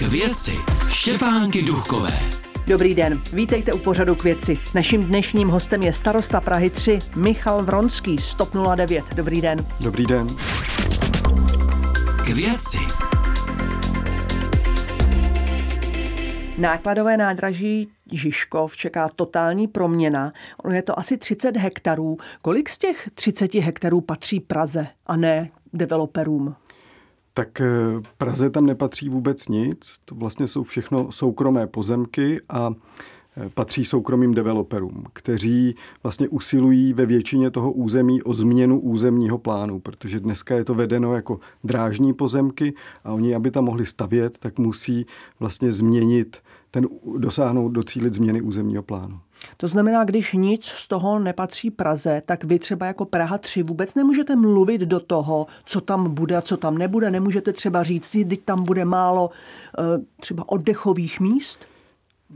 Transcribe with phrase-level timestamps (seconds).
[0.00, 0.56] K věci
[0.88, 2.12] Štěpánky Duchové.
[2.66, 4.58] Dobrý den, vítejte u pořadu k věci.
[4.74, 9.04] Naším dnešním hostem je starosta Prahy 3 Michal Vronský, Stop 09.
[9.14, 9.58] Dobrý den.
[9.80, 10.26] Dobrý den.
[12.16, 12.78] K věci
[16.58, 20.32] Nákladové nádraží Žižkov čeká totální proměna.
[20.64, 22.16] Ono je to asi 30 hektarů.
[22.42, 26.56] Kolik z těch 30 hektarů patří Praze a ne developerům?
[27.34, 27.66] Tak eh,
[28.18, 29.96] Praze tam nepatří vůbec nic.
[30.04, 32.70] To vlastně jsou všechno soukromé pozemky a
[33.36, 39.80] eh, patří soukromým developerům, kteří vlastně usilují ve většině toho území o změnu územního plánu,
[39.80, 42.74] protože dneska je to vedeno jako drážní pozemky
[43.04, 45.06] a oni, aby tam mohli stavět, tak musí
[45.40, 46.36] vlastně změnit
[46.70, 46.86] ten,
[47.18, 49.20] dosáhnout, docílit změny územního plánu.
[49.56, 53.94] To znamená, když nic z toho nepatří Praze, tak vy třeba jako Praha 3 vůbec
[53.94, 57.10] nemůžete mluvit do toho, co tam bude a co tam nebude.
[57.10, 59.30] Nemůžete třeba říct, že tam bude málo
[59.78, 59.82] eh,
[60.20, 61.58] třeba oddechových míst?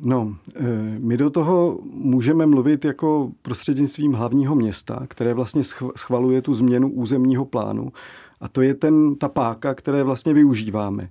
[0.02, 0.62] No, eh,
[0.98, 5.62] my do toho můžeme mluvit jako prostřednictvím hlavního města, které vlastně
[5.97, 7.92] schvaluje tu změnu územního plánu.
[8.41, 11.10] A to je ten, ta páka, které vlastně využíváme.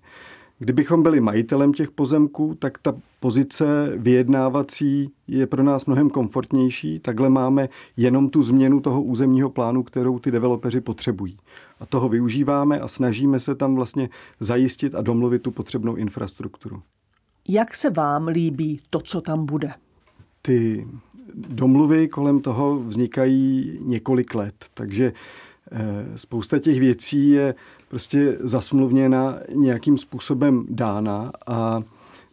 [0.63, 6.99] Kdybychom byli majitelem těch pozemků, tak ta pozice vyjednávací je pro nás mnohem komfortnější.
[6.99, 11.37] Takhle máme jenom tu změnu toho územního plánu, kterou ty developeři potřebují.
[11.79, 16.81] A toho využíváme a snažíme se tam vlastně zajistit a domluvit tu potřebnou infrastrukturu.
[17.47, 19.71] Jak se vám líbí to, co tam bude?
[20.41, 20.87] Ty
[21.35, 25.13] domluvy kolem toho vznikají několik let, takže
[26.15, 27.55] spousta těch věcí je
[27.87, 31.81] prostě zasmluvněna nějakým způsobem dána a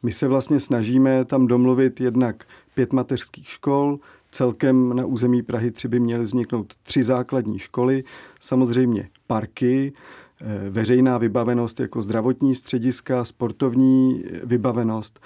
[0.03, 3.99] my se vlastně snažíme tam domluvit jednak pět mateřských škol,
[4.31, 8.05] celkem na území Prahy 3 by měly vzniknout tři základní školy,
[8.41, 9.93] samozřejmě parky,
[10.41, 15.21] eh, veřejná vybavenost jako zdravotní střediska, sportovní vybavenost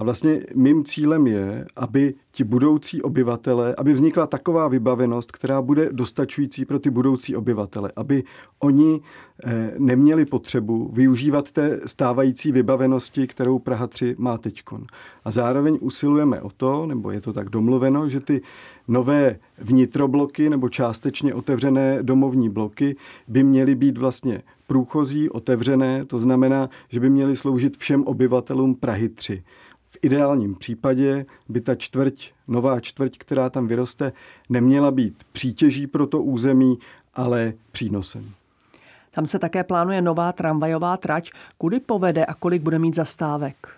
[0.00, 5.88] a vlastně mým cílem je, aby ti budoucí obyvatele, aby vznikla taková vybavenost, která bude
[5.92, 8.24] dostačující pro ty budoucí obyvatele, aby
[8.58, 9.00] oni
[9.44, 14.86] eh, neměli potřebu využívat té stávající vybavenosti, kterou Praha 3 má teďkon.
[15.24, 18.42] A zároveň usilujeme o to, nebo je to tak domluveno, že ty
[18.88, 22.96] nové vnitrobloky nebo částečně otevřené domovní bloky
[23.28, 29.08] by měly být vlastně průchozí, otevřené, to znamená, že by měly sloužit všem obyvatelům Prahy
[29.08, 29.42] 3.
[29.90, 34.12] V ideálním případě by ta čtvrť, nová čtvrť, která tam vyroste,
[34.48, 36.78] neměla být přítěží pro to území,
[37.14, 38.30] ale přínosem.
[39.10, 41.30] Tam se také plánuje nová tramvajová trať.
[41.58, 43.68] Kudy povede a kolik bude mít zastávek?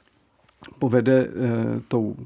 [0.78, 1.28] Povede e,
[1.88, 2.16] tou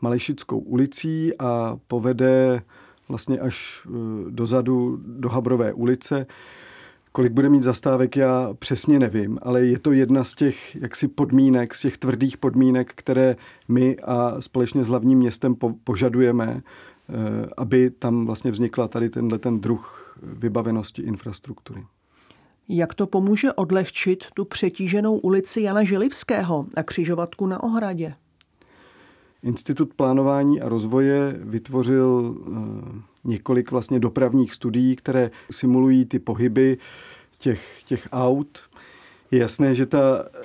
[0.00, 2.62] Malešickou ulicí a povede
[3.08, 3.90] vlastně až e,
[4.30, 6.26] dozadu do Habrové ulice.
[7.12, 11.74] Kolik bude mít zastávek, já přesně nevím, ale je to jedna z těch jaksi podmínek,
[11.74, 13.36] z těch tvrdých podmínek, které
[13.68, 17.12] my a společně s hlavním městem po, požadujeme, eh,
[17.56, 21.84] aby tam vlastně vznikla tady tenhle ten druh vybavenosti infrastruktury.
[22.68, 28.14] Jak to pomůže odlehčit tu přetíženou ulici Jana Želivského a křižovatku na Ohradě?
[29.42, 36.78] Institut plánování a rozvoje vytvořil eh, několik vlastně dopravních studií, které simulují ty pohyby
[37.38, 38.58] těch, těch aut.
[39.30, 40.38] Je jasné, že ta eh,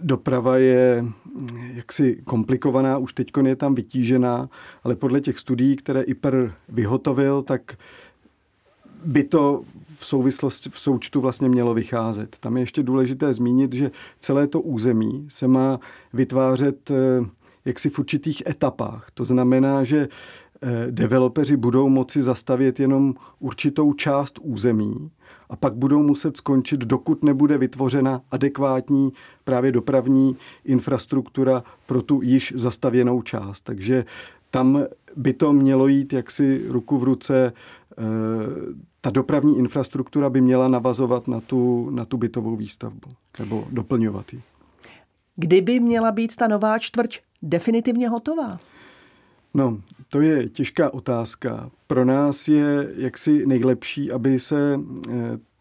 [0.00, 4.48] doprava je hm, jaksi komplikovaná, už teď je tam vytížená,
[4.84, 7.76] ale podle těch studií, které IPR vyhotovil, tak
[9.04, 9.62] by to
[9.96, 12.36] v souvislosti, v součtu vlastně mělo vycházet.
[12.40, 13.90] Tam je ještě důležité zmínit, že
[14.20, 15.80] celé to území se má
[16.12, 16.94] vytvářet eh,
[17.66, 19.10] jaksi v určitých etapách.
[19.14, 25.10] To znamená, že eh, developeři budou moci zastavět jenom určitou část území
[25.50, 29.12] a pak budou muset skončit, dokud nebude vytvořena adekvátní
[29.44, 33.60] právě dopravní infrastruktura pro tu již zastavěnou část.
[33.60, 34.04] Takže
[34.50, 34.84] tam
[35.16, 37.52] by to mělo jít jaksi ruku v ruce.
[37.98, 38.02] Eh,
[39.00, 44.42] ta dopravní infrastruktura by měla navazovat na tu, na tu bytovou výstavbu nebo doplňovat ji.
[45.36, 48.58] Kdyby měla být ta nová čtvrť definitivně hotová?
[49.54, 51.70] No, to je těžká otázka.
[51.86, 54.80] Pro nás je jaksi nejlepší, aby se
[55.10, 55.12] eh,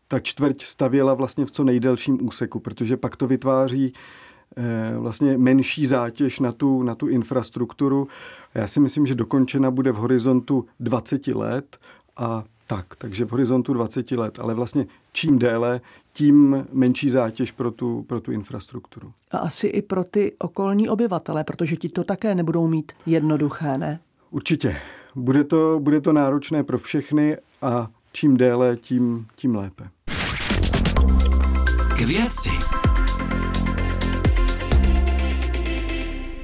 [0.07, 3.94] ta čtvrť stavěla vlastně v co nejdelším úseku, protože pak to vytváří
[4.57, 8.07] eh, vlastně menší zátěž na tu, na tu infrastrukturu.
[8.56, 11.77] Já si myslím, že dokončena bude v horizontu 20 let
[12.18, 15.81] a tak, takže v horizontu 20 let, ale vlastně čím déle,
[16.13, 19.13] tím menší zátěž pro tu, pro tu infrastrukturu.
[19.31, 24.00] A asi i pro ty okolní obyvatele, protože ti to také nebudou mít jednoduché, ne?
[24.31, 24.77] Určitě.
[25.15, 29.89] Bude to, bude to náročné pro všechny a čím déle, tím, tím lépe.
[31.97, 32.50] K věci.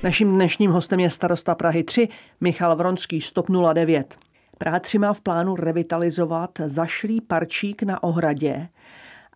[0.03, 2.07] Naším dnešním hostem je starosta Prahy 3
[2.41, 4.18] Michal Vronský, Stop 09.
[4.62, 8.68] Praha 3 má v plánu revitalizovat zašlý parčík na ohradě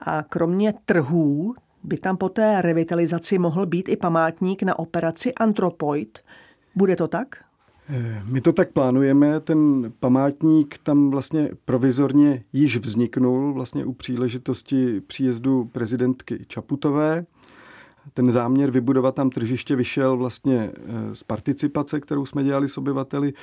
[0.02, 6.20] a kromě trhů by tam po té revitalizaci mohl být i památník na operaci Antropoid.
[6.76, 7.44] Bude to tak?
[7.90, 15.02] Eh, my to tak plánujeme, ten památník tam vlastně provizorně již vzniknul vlastně u příležitosti
[15.02, 17.26] příjezdu prezidentky Čaputové.
[18.14, 23.34] Ten záměr vybudovat tam tržiště vyšel vlastně eh, z participace, kterou jsme dělali s obyvateli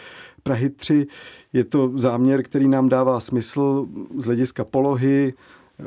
[0.42, 1.06] Prahy 3.
[1.52, 3.86] Je to záměr, který nám dává smysl
[4.18, 5.34] z hlediska polohy.
[5.80, 5.84] Eh,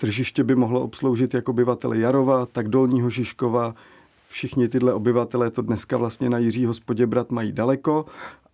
[0.00, 3.74] tržiště by mohlo obsloužit jak obyvatele Jarova, tak Dolního Žižkova,
[4.28, 8.06] všichni tyhle obyvatelé to dneska vlastně na Jiřího Spoděbrat mají daleko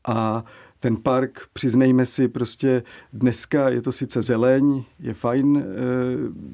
[0.04, 0.44] a
[0.80, 2.82] ten park, přiznejme si, prostě
[3.12, 5.64] dneska je to sice zeleň, je fajn, eh,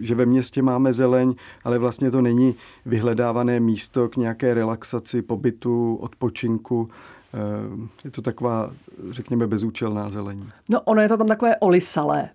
[0.00, 1.35] že ve městě máme zeleň,
[1.65, 2.55] ale vlastně to není
[2.87, 6.88] vyhledávané místo k nějaké relaxaci, pobytu, odpočinku.
[7.35, 8.73] Eh, je to taková,
[9.11, 10.47] řekněme, bezúčelná zeleň.
[10.70, 12.29] No ono je to tam takové olisalé,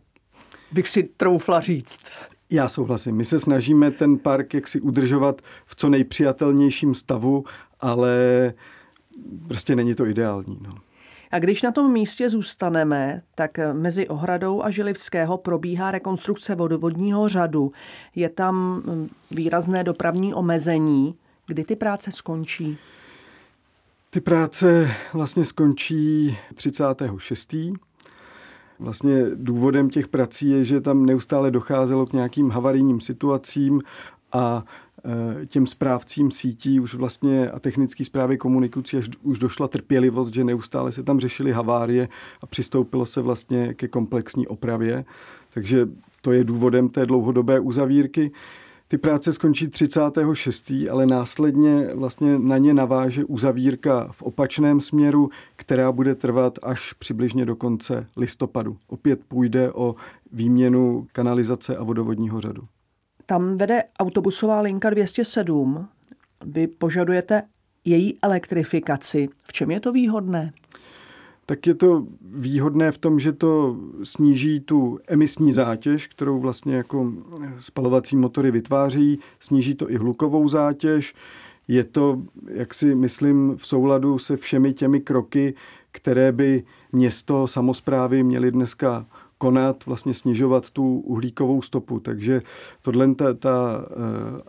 [0.71, 1.99] bych si troufla říct.
[2.51, 3.15] Já souhlasím.
[3.15, 7.43] My se snažíme ten park jaksi udržovat v co nejpřijatelnějším stavu,
[7.79, 8.53] ale
[9.47, 10.57] prostě není to ideální.
[10.61, 10.75] No.
[11.31, 17.71] A když na tom místě zůstaneme, tak mezi Ohradou a Žilivského probíhá rekonstrukce vodovodního řadu.
[18.15, 21.15] Je tam hm, výrazné dopravní omezení.
[21.47, 22.77] Kdy ty práce skončí?
[24.09, 27.55] Ty práce vlastně skončí 36.
[28.79, 33.81] Vlastně důvodem těch prací je, že tam neustále docházelo k nějakým havarijním situacím
[34.31, 34.63] a
[35.47, 41.03] těm správcím sítí už vlastně a technické zprávy komunikací už došla trpělivost, že neustále se
[41.03, 42.09] tam řešily havárie
[42.41, 45.05] a přistoupilo se vlastně ke komplexní opravě.
[45.53, 45.89] Takže
[46.21, 48.31] to je důvodem té dlouhodobé uzavírky.
[48.87, 50.71] Ty práce skončí 36.
[50.91, 57.45] ale následně vlastně na ně naváže uzavírka v opačném směru, která bude trvat až přibližně
[57.45, 58.77] do konce listopadu.
[58.87, 59.95] Opět půjde o
[60.31, 62.63] výměnu kanalizace a vodovodního řadu.
[63.29, 65.87] Tam vede autobusová linka 207.
[66.45, 67.41] Vy požadujete
[67.85, 69.27] její elektrifikaci.
[69.43, 70.53] V čem je to výhodné?
[71.45, 77.11] tak je to výhodné v tom, že to sníží tu emisní zátěž, kterou vlastně jako
[77.59, 81.13] spalovací motory vytváří, sníží to i hlukovou zátěž.
[81.67, 85.53] Je to, jak si myslím, v souladu se všemi těmi kroky,
[85.91, 89.05] které by město, samozprávy měly dneska
[89.39, 91.99] konat, vlastně snižovat tu uhlíkovou stopu.
[91.99, 92.41] Takže
[92.81, 94.41] tohle ta, ta eh,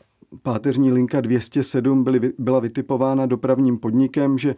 [0.42, 4.54] páteřní linka 207 byly, byla vytipována dopravním podnikem, že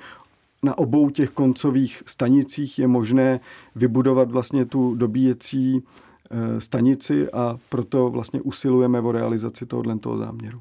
[0.62, 3.40] na obou těch koncových stanicích je možné
[3.75, 5.82] vybudovat vlastně tu dobíjecí
[6.31, 10.61] eh, stanici a proto vlastně usilujeme o realizaci tohoto toho záměru.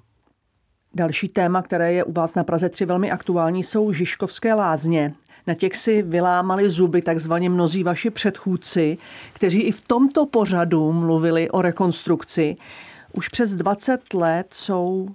[0.94, 5.14] Další téma, které je u vás na Praze 3 velmi aktuální, jsou Žižkovské lázně.
[5.48, 8.98] Na těch si vylámali zuby takzvaně mnozí vaši předchůdci,
[9.34, 12.58] kteří i v tomto pořadu mluvili o rekonstrukci.
[13.14, 15.08] Už přes 20 let jsou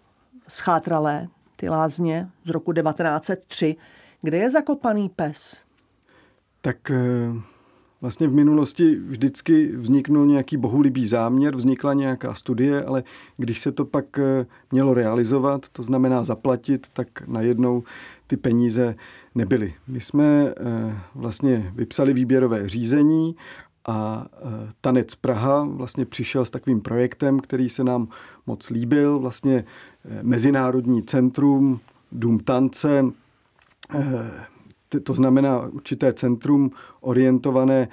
[0.48, 3.76] schátralé ty lázně z roku 1903.
[4.22, 5.64] Kde je zakopaný pes?
[6.60, 7.55] Tak eh,
[8.06, 13.04] vlastně v minulosti vždycky vzniknul nějaký bohulibý záměr, vznikla nějaká studie, ale
[13.36, 17.82] když se to pak eh, mělo realizovat, to znamená zaplatit, tak najednou
[18.26, 18.94] ty peníze
[19.34, 19.74] nebyly.
[19.88, 20.54] My jsme eh,
[21.14, 23.36] vlastně vypsali výběrové řízení
[23.86, 24.26] a
[24.80, 28.08] Tanec Praha vlastně přišel s takovým projektem, který se nám
[28.46, 29.64] moc líbil, vlastně
[30.22, 31.80] Mezinárodní centrum
[32.12, 33.04] Dům tance,
[33.94, 34.55] Eh,
[35.02, 37.88] to znamená určité centrum orientované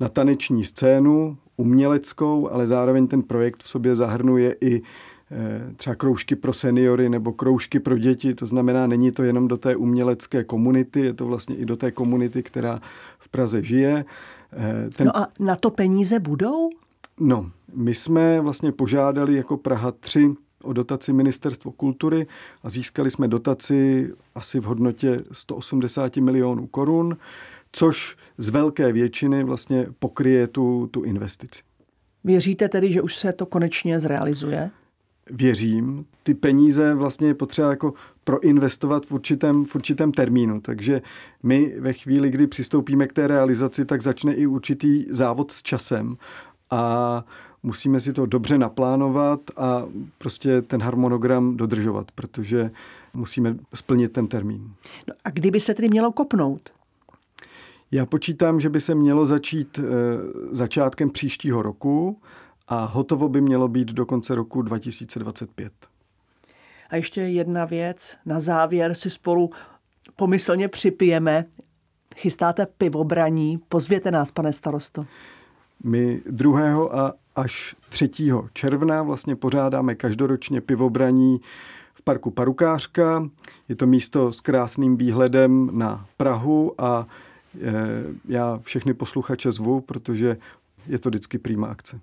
[0.00, 4.82] na taneční scénu, uměleckou, ale zároveň ten projekt v sobě zahrnuje i
[5.30, 8.34] eh, třeba kroužky pro seniory nebo kroužky pro děti.
[8.34, 11.90] To znamená, není to jenom do té umělecké komunity, je to vlastně i do té
[11.90, 12.80] komunity, která
[13.18, 14.04] v Praze žije.
[14.52, 15.06] Eh, ten...
[15.06, 16.70] No a na to peníze budou?
[17.20, 22.26] No, my jsme vlastně požádali jako Praha 3 o dotaci Ministerstvo kultury
[22.62, 27.16] a získali jsme dotaci asi v hodnotě 180 milionů korun,
[27.72, 31.62] což z velké většiny vlastně pokryje tu, tu investici.
[32.24, 34.70] Věříte tedy, že už se to konečně zrealizuje?
[35.30, 36.06] Věřím.
[36.22, 37.94] Ty peníze vlastně je potřeba jako
[38.24, 40.60] proinvestovat v určitém, v určitém termínu.
[40.60, 41.02] Takže
[41.42, 46.16] my ve chvíli, kdy přistoupíme k té realizaci, tak začne i určitý závod s časem.
[46.70, 47.24] A
[47.62, 49.84] musíme si to dobře naplánovat a
[50.18, 52.70] prostě ten harmonogram dodržovat, protože
[53.14, 54.72] musíme splnit ten termín.
[55.08, 56.70] No a kdyby se tedy mělo kopnout?
[57.90, 59.82] Já počítám, že by se mělo začít eh,
[60.50, 62.20] začátkem příštího roku
[62.68, 65.72] a hotovo by mělo být do konce roku 2025.
[66.90, 68.16] A ještě jedna věc.
[68.26, 69.50] Na závěr si spolu
[70.16, 71.44] pomyslně připijeme.
[72.16, 73.58] Chystáte pivobraní.
[73.68, 75.06] Pozvěte nás, pane starosto.
[75.84, 76.88] My 2.
[76.92, 78.10] a až 3.
[78.52, 81.40] června vlastně pořádáme každoročně pivobraní
[81.94, 83.28] v parku Parukářka.
[83.68, 87.06] Je to místo s krásným výhledem na Prahu a
[87.60, 87.72] e,
[88.28, 90.36] já všechny posluchače zvu, protože
[90.86, 92.00] je to vždycky prýma akce.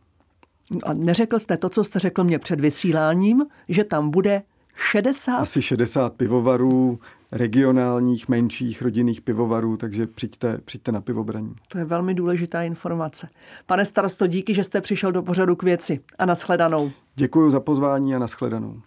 [0.84, 4.44] A neřekl jste to, co jste řekl mě před vysíláním, že tam bude
[4.76, 5.38] 60?
[5.38, 7.00] Asi 60 pivovarů,
[7.32, 11.56] regionálních, menších rodinných pivovarů, takže přijďte, přijďte na pivobraní.
[11.68, 13.30] To je velmi důležitá informace.
[13.66, 16.92] Pane starosto, díky, že jste přišel do pořadu k věci a nashledanou.
[17.16, 18.82] Děkuji za pozvání a nashledanou.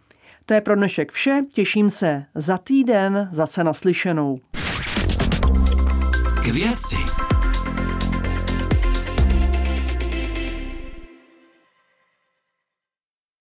[0.47, 4.39] To je pro dnešek vše, těším se za týden zase naslyšenou.
[6.43, 7.26] K věci.